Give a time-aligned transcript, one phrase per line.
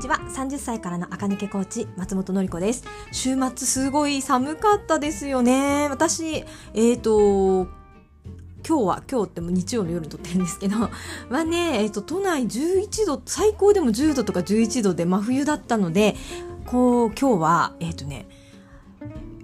[0.00, 0.16] ちは。
[0.16, 2.84] 30歳からの赤抜けコーチ松本のり子です。
[3.12, 5.88] 週末すごい寒かったですよね。
[5.90, 6.36] 私
[6.72, 7.64] えっ、ー、と
[8.66, 10.76] 今日は今日っても日曜の夜に撮ってるんですけど
[11.28, 16.16] はね、えっ、ー、と都内11度最高でも10度とか11度で真冬だったので
[16.64, 18.26] こう今日はえっ、ー、とね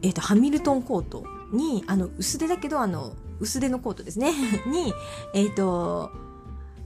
[0.00, 4.32] えっ、とハミルトンコートにあの薄手だけどあの薄手のコートですね。
[4.66, 4.94] に
[5.34, 6.10] えっ、と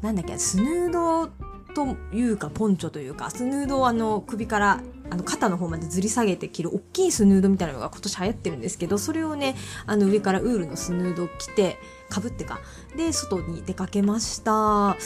[0.02, 1.30] なんだっけスヌード
[1.70, 9.56] というかポンチョというかスヌードをあの首からあの肩の方までずり下げて着る大きいスヌードみたいなのが今年流行ってるんですけどそれをね
[9.86, 12.60] あの上からウールのスヌードを着てかぶってか
[12.96, 14.96] で外に出かけました。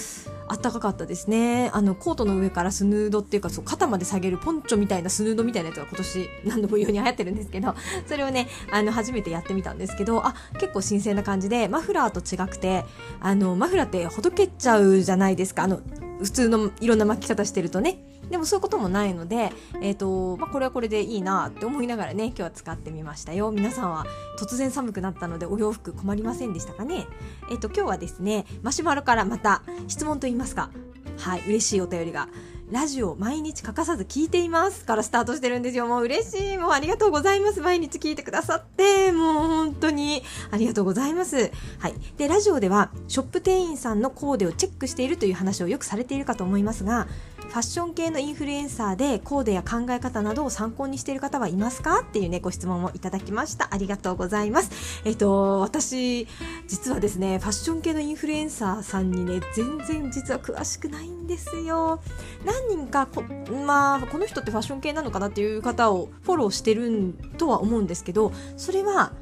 [0.47, 1.71] あったかかったですね。
[1.73, 7.75] あのコートの上からスヌードっていうかそう肩まで下げるポンチョみたいなスヌードみたいなやつが今年何度も言うように流行ってるんですけど
[8.07, 12.85] それをねあの初めてやってみたんですけどあ結構新鮮な感じでマフラーと違くて
[13.21, 15.65] あのマフラーってほどけちゃうじゃないですか。
[15.65, 15.81] あの
[16.21, 17.99] 普通のいろんな巻き方してるとね。
[18.31, 23.51] でもそういうこともないので、えーとまあ、これはこれでいいなって思いながらね今日は使ってみましたよ。
[23.53, 24.07] 皆さんは
[24.39, 27.07] 突然寒くなったのでお洋服困りませんでしたかね？
[27.51, 30.71] えっ、ー、と今日はですねマシュマロからまた質問といいますか。
[31.19, 32.29] はい嬉しいお便りが。
[32.71, 35.87] ラジオ毎日欠かさず聞いていますからスタートしてるんですよ。
[35.87, 36.57] もう嬉しい。
[36.57, 37.61] もうありがとうございます。
[37.61, 41.51] 毎日聞いてくださって、もう本当にありがとうございます。
[41.79, 41.95] はい。
[42.17, 47.07] で、ラジオではショップ店員さんのコーデをチェックしているという話をよくされているかと思いますが、
[47.49, 53.69] ファッション系のインフルエンサーでコーデや考え方などを参考にしている方はいますかっていうね、ご質問をいただきました。
[53.73, 55.03] ありがとうございます。
[55.05, 56.27] えっと、私、
[56.67, 62.01] 実はですね、ファッション系のインフルエンサーさんにね、全然実は詳しくないんですよ。
[62.45, 63.23] 何人かこ、
[63.67, 69.13] まあ、この人ってファッション系なのかなっていう方をフォローしてるとは思うんですけど、それは、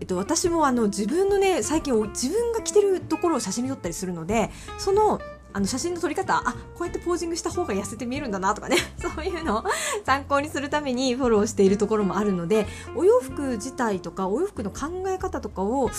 [0.00, 5.20] えっと、私もあの自分のね最近自分が着てるところを写真に撮ったりするのでその
[5.52, 8.76] あの写真の撮り方あこうやってポージングした方が痩せて見えるんだなとかね。
[8.98, 9.64] そういうのを
[10.04, 15.90] 参考にするためにフォローしているところもあるのでお洋服自体とかお洋服の考え方とかを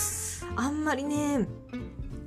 [0.56, 1.48] あんまりね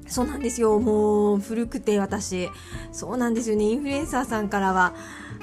[0.07, 0.79] そうなんですよ。
[0.79, 2.49] もう古くて私。
[2.91, 3.63] そうなんですよね。
[3.63, 4.93] インフルエンサーさんからは。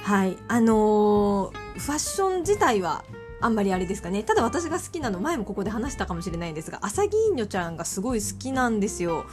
[0.03, 0.37] はい。
[0.47, 3.03] あのー、ファッション自体は
[3.41, 4.23] あんまりあれですかね。
[4.23, 9.25] ただ私が好きなの前もここで話したかもしれないんですがアサギーニョちゃんがすごい好きなんですよ。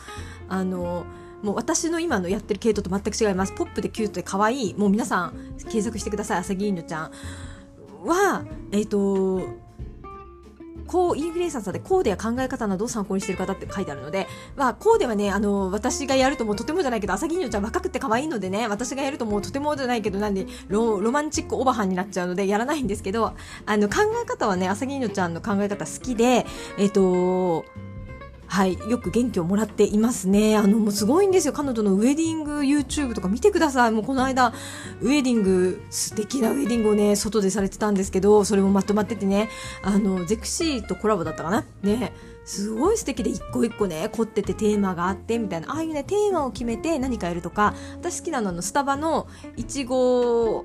[0.48, 3.52] あのーもう私の今のやってる系統と全く違います。
[3.52, 4.74] ポップでキュートで可愛い。
[4.74, 6.38] もう皆さん検索してください。
[6.38, 7.10] 朝木いのちゃん
[8.04, 9.68] は、えっ、ー、と、
[10.88, 14.26] こうインフルエンサーさんでコーデや考え方などを参考にしてる方って書いてあるので、
[14.56, 23.34] まあ、コーデはね、あの、私がやるともうとてもじゃないけど、朝木にちゃん若くて可愛いのでね、私がやるともうとてもじゃないけど、なんでロ、ロマンチックオバハンになっちゃうので、やらないんですけど、
[23.66, 26.46] あの、考え方はね、朝木にちゃんの考え方好きで、
[26.78, 27.66] えっ、ー、と、
[28.50, 30.56] はい、よく元気をもらっていますね。
[30.56, 31.52] あの、もうすごいんですよ。
[31.52, 33.92] 彼女のウェディング YouTube とか見てください。
[33.92, 34.54] もうこの間、
[35.00, 39.50] ウェディング、素敵なウェディングをね、外でされてたんですけど、それもまとまっててね、
[39.82, 41.64] あの、ゼクシーとコラボだったかな？
[41.82, 42.12] ね。
[42.44, 45.70] すごい素敵で一個一個ね、凝っててテーマがあって、みたいな。
[45.70, 49.26] ああいうね、テーマを決めて何かやるとか、私好きなのあの、スタバの
[49.56, 50.64] いちご、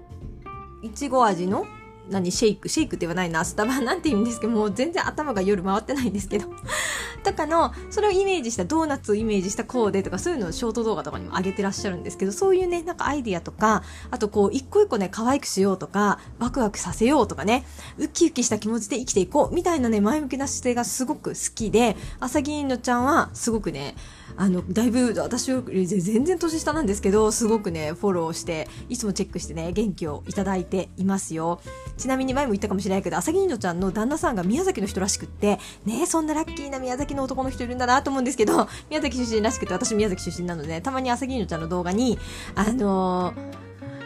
[0.82, 1.66] いちご味の
[2.10, 6.48] 何シェイクシェイクって言わないなスタバなんて言うんですけどもう全然頭が夜回ってないんですけど。
[7.24, 17.66] とかのそれをイメージしたドーナツをイメージしたコーデとかそういうのをショート動画とかにも上げてらっしゃるんですけどそういうねなんかアイディアとかあとこう一個一個ね可愛くしようとかワクワクさせようとかね
[17.98, 23.96] ウキウキした気持ちで生きていこうみたいなね前向きな姿勢がすごく好きで朝銀のちゃんはすごくね
[24.36, 31.62] あのだいぶ私より全然年下なんですけどすごくねフォローしていつもチェックしてね元気をいただいていますよ。
[31.98, 42.18] ちなみに前も言ったかもしれないけど朝木のちゃんの旦那さんが宮崎の人らしくってねそんなラッキーな宮崎の男の人いるんだなと思うんですけど 宮崎出身らしくて私宮崎出身なので、ね、たまに朝木のちゃんの動画に
[42.56, 43.64] あのー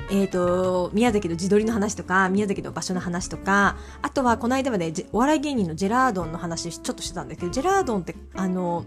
[0.10, 8.86] えっ、ー、と、宮崎の自撮りの話とか、宮崎の場所の話とか、あとはこの間までお笑い芸人のジェラードンの話ちょっとしてたんですけど、ジェラードンって、あの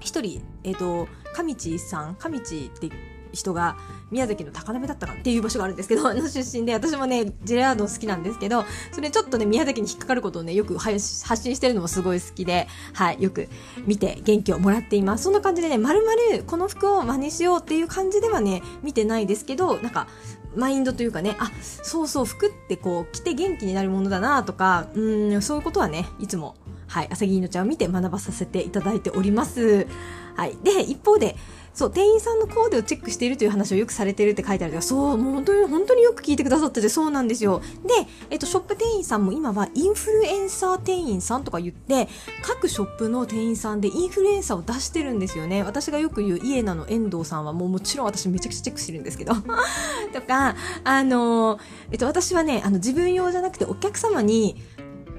[0.00, 2.90] 一人、えっ、ー、と、上地さん、上地って
[3.36, 3.76] 人が
[4.10, 13.48] 宮崎の高鍋だったかっていう場所があるんですけど、 の出身で、私もね、ジェラードン好きなんですけど、それちょっとね、宮崎に引っかかることをね、よく発信してるのもすごい好きで、はい、よく
[13.86, 15.24] 見て元気をもらっています。
[15.24, 20.08] そんな感じでね、まるまるこの服を真似しようっていう感じではね、見てないですけど、なんか、
[20.54, 26.56] マインドというかね、あ、そうそう、服ってこう、着て元気になるものだなとか、うん、そういうことはね、いつも
[26.96, 29.86] はい、朝木いのちゃんを見て学ばさせていただいております。
[30.34, 30.56] はい。
[30.64, 31.36] で、一方で、
[31.76, 42.08] そう店員さんのコーデをチェックしているという話をよくされてるって書いてあるけどそうもう本当に本当によく聞いてくださっててそうなんですよで、えっと、ショップ店員さんも今はインフルエンサー店員さんとか言って
[42.40, 49.34] 各ショップの店員さんでインフルエンサーを出してるんですよね私がよく言うイエナの遠藤さんはもうもちろん私めちゃくちゃチェックしてるんですけど
[50.14, 51.58] とかあの、
[51.90, 54.56] えっと、私はねあの自分用じゃなくてお客様に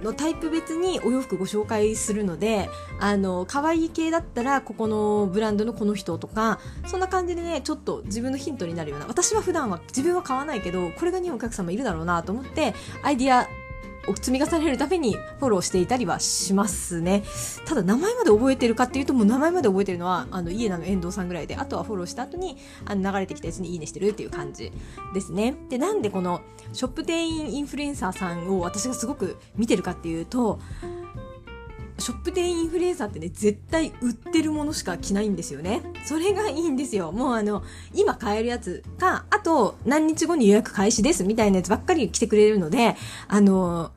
[0.03, 12.73] のタイプ別にお洋服ご紹介するので、あの、可愛い系だったら、ここのブランドのこの人とか、そんな感じでね、ちょっと自分のヒントになるような、私は普段は自分は買わないけど、これが似合うお客様いるだろうなと思って、
[13.03, 13.47] アイディア
[14.15, 17.23] 積み重ねるためにフォローしていたりはしますね。
[17.65, 24.71] ただ名前まで覚えてるかっていうともう名前まで覚えてるのはあの家なの遠藤さんぐらいであとはフォローした後にあの流れてきたやつにいいねしてるっていう感じ
[25.13, 25.55] ですね。
[25.69, 26.41] でなんでこの
[26.73, 30.59] ショップ店員インフルエンサーさんを私がすごく見てるかっていうと
[31.99, 35.81] ショップ店インフルエンサーってね、絶対売ってるものしか着ないんですよね。
[36.05, 37.11] それがいいんですよ。
[37.11, 37.63] もうあの、
[37.93, 42.95] 今買えるやつか、あと何日後に予約開始ですみたいなやつばっかり着てくれるので、
[43.27, 43.91] あの、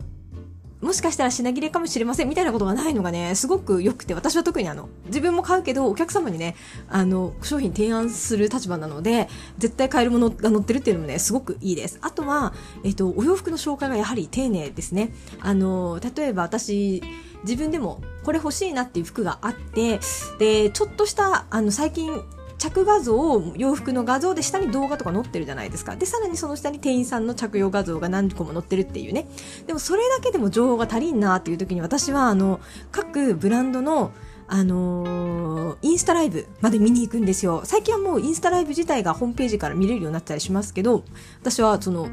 [0.81, 6.57] もしかしたら品切れかもしれませんみたいなことがないのがね、すごく良くて、私は特にあの、自分も買うけど、お客様にね、
[6.89, 9.29] あの、商品提案する立場なので、
[9.59, 11.99] 絶対買えるものが載ってるっていうのもね、すごくいいです。
[12.01, 15.13] あとは、えっと、お洋服の紹介がやはり丁寧ですね。
[15.41, 17.03] あの、例えば私、
[17.43, 20.01] 自分でもこれ欲しいなっていう服があって、
[20.39, 22.23] で、ちょっとした、あの、最近、
[22.61, 25.97] 着画像を洋服の画像で下に動画とか載ってるじゃないですか。
[25.97, 29.27] で、さらにその下に店員さんの着用画像が何個も載ってるっていうね。
[29.67, 32.61] でもそれだけでも情報が足りんなっていう時に私は、あの、
[32.93, 34.13] 各ブランドの
[34.53, 37.63] あのー、インスタライブまで見に行くんですよ。
[37.65, 41.05] 最近はもうインスタライブ自体がホームページから見れるようになったりしますけど、
[41.41, 42.09] 私はその、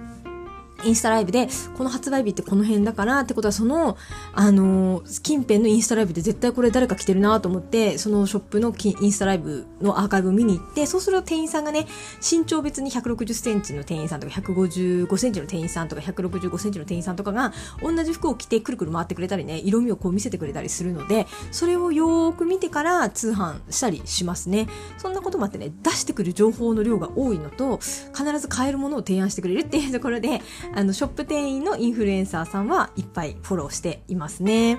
[0.88, 1.48] インスタライブで、
[1.78, 3.98] この発売日ってこの辺だからってことは、その、
[4.34, 11.88] あのー、近辺のインスタライブで絶対これ誰か来てるなと思って、そのショップのインスタライブのアーカイブを見に行って、そうすると店員さんがね、
[12.22, 24.68] 身長別に160センチの店員さんとか、155センチの店員さんとか、165センチの店員さんとかが、同じ服を着てくるくる回ってくれたりね、色味をこう見せてくれたりするので、それをよーく見てから通販したりしますね。
[24.98, 30.42] そんなこともあってね、出してくる情報の量が多いのと、必ず買えるものを提案してくれるっていうところで、
[30.78, 34.78] あの、ショップ店員のインフルエンサーさんはいっぱいフォローしていますね。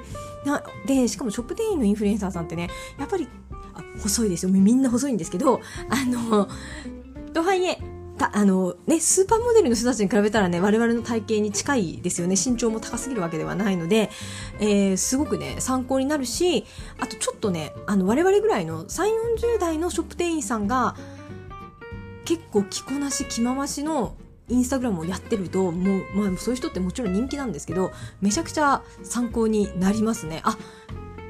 [0.86, 3.26] で、しかもショップ店員のインフルエンサーさんってね、やっぱり
[3.74, 4.52] あ、細いですよ。
[4.52, 5.60] みんな細いんですけど、
[5.90, 6.48] あの、
[7.34, 7.78] とはいえ、
[8.16, 12.36] たあのね、スーパーモデルの人たちに比べたらね、我々の体型に近いですよね。
[12.36, 14.08] 身長も高すぎるわけではないので、
[14.60, 16.64] えー、すごくね、参考になるし、
[17.00, 20.94] あとちょっとね、あの、我々ぐらいの3、40代のショップ店員さんが、
[22.24, 24.14] 結構着こなし着回しの
[24.48, 30.40] インスタグラムをやってるともう、まあ、そういう人ってもちろん人気なんですけどめちゃくちゃ参考になりますね。
[30.44, 30.56] あ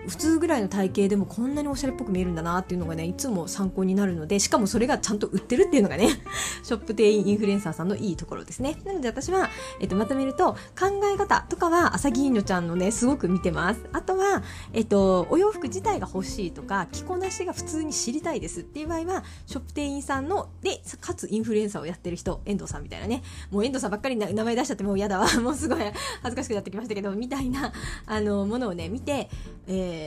[0.08, 6.08] 普通ぐらいの体型でもこんなにおしゃれっぽく見えるんだなっていうのがねいつも参考になるのでしかもそれがちゃんと売ってるっていうのがね
[6.62, 8.78] ショップ店員インフルエンサーさんのいいところですね。
[8.84, 9.50] なので私は、
[9.80, 13.80] えっと、まとめると考え方とかは朝木いのちゃんのねすごく見てます。
[13.92, 23.22] あとは、えっと、お洋服自体が欲しいとか着こなしが普通に知りたいですっていう場合はショップ店員さんのでかつインフルエンサーをやってる人遠藤さんみたいなね。
[23.50, 25.28] もう遠藤さんばっかり名前出しちゃってもう嫌だわ。
[25.40, 25.78] もうすごい
[26.22, 27.72] 恥ずかしくなってきましたけどみたいな
[28.06, 29.28] あのものをね見て、
[29.66, 29.97] えー、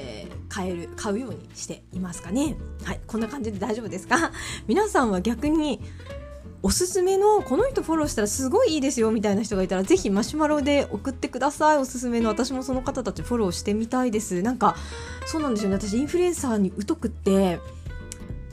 [0.50, 2.56] 買える買うようにしていますかね。
[2.84, 4.32] はいこんな感じで大丈夫ですか？
[4.68, 5.80] 皆さんは逆に
[6.64, 11.78] おすすめのこの人フォローしたらすごいいいですよみたいな人がいたらぜひマシュマロで送ってください。
[11.78, 14.42] おすすめの私もその方たちフォローしてみたいです。
[14.44, 14.76] なんか
[15.26, 15.76] そうなんですよね。
[15.78, 17.60] 私インフルエンサーに疎くって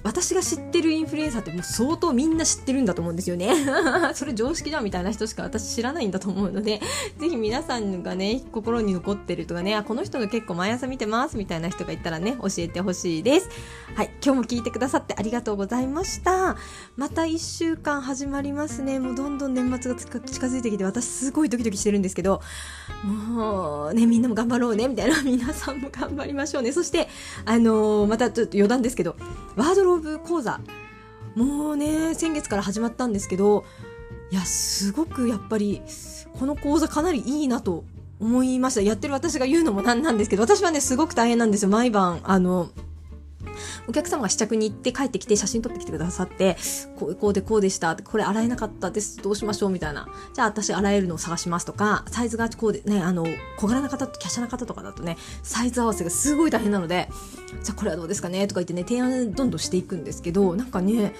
[0.02, 3.52] 私が知ってるインフルエンサーってもう相当みんな知ってるんだと思うんですよね。
[4.14, 6.80] それ常識じゃんみたいな人しか私知らないんだと思うので、
[7.18, 13.48] ぜひ皆さんがね、心に残ってるとかね、あ、この人が結構毎朝見てますみたいな人がいたらね、教えてほしいです。
[13.94, 16.56] はい、今日も聞いてくださってありがとうございました。
[16.96, 18.98] また1週間始まりますね。
[19.00, 22.40] もうどんどん年末が近づいてきて、私すごいドキドキしてるんですけど、
[23.04, 26.72] もうね、みんなも頑張ろうね、みたいな、 皆さんも頑張りましょうね。
[26.72, 27.08] そして、
[27.44, 29.16] あのー、またちょっと余談ですけど、
[29.56, 30.60] ワードローブ講座。
[31.34, 33.64] もうね先月から始まったんですけど
[34.30, 35.82] いやすごくやっぱり
[36.38, 37.84] この講座かなりいいなと
[38.20, 38.82] 思いました。
[38.82, 41.70] やってる私が言うのもなんなんですけど私はねすごく大変なんですよ。
[41.70, 42.70] 毎晩あの
[43.88, 46.56] お客様が試着に行って帰ってきて写真撮ってきてくださって、
[46.96, 50.06] こうこうでこうでした、これ洗えなかったです、どうしましょうみたいな。
[50.34, 53.26] じゃあ私洗えるのを探しますとか、サイズがこうでね、あの、
[53.56, 57.08] 小柄な方と華奢な方とかだとね、サイズ合わせがすごい大変なので、
[57.64, 61.14] じゃあこれはどうですかねとか言ってね、提案どんどんしていくんですけど、なんかね、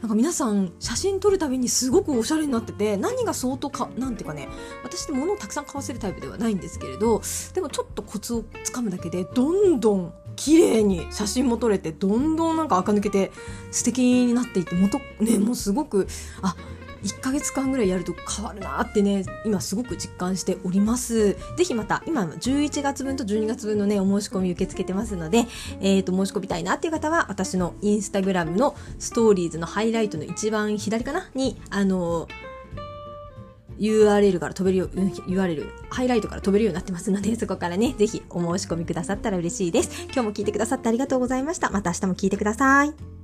[0.00, 4.46] なんか皆さん写真撮るたびにすごくおしゃれになってて何が相当かなんていうかね
[4.84, 7.22] 私って物をたくさん買わせるタイプではないんですけれど
[7.54, 13.32] でもちょっとコツをつかむだけでどんどん綺麗に写真も撮れてどんどんなんか垢抜けて
[13.70, 16.06] 素敵になっていって元ねもうすごく
[16.42, 16.54] あ
[17.02, 21.34] 1ヶ月間ぐらいやると変わるなってね今すごく実感しております。
[21.56, 25.46] ぜひまた今11月分と12月分のねお申し込み受け付けてますので、
[25.80, 32.28] えー、と申し込みたいなっていう方は私のインスタグラムのストーリーズのハイライトの一番左かなにあの
[33.78, 40.04] URL から飛べるよ、う、URL、ハイライトから飛べるようになってますので、 そこからね、ぜひお申し込みくださったら嬉しいです。
[40.04, 41.70] 今日も聞いてくださってありがとうございました。
[41.70, 43.15] また明日も聞いてください。